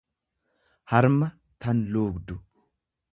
[0.93, 1.29] harma
[1.65, 2.35] tan luugdu.